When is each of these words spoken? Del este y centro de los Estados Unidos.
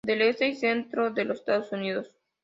Del 0.03 0.23
este 0.23 0.47
y 0.47 0.55
centro 0.55 1.11
de 1.11 1.25
los 1.25 1.41
Estados 1.41 1.71
Unidos. 1.73 2.11